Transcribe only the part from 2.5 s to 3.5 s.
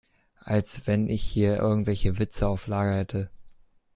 Lager hätte!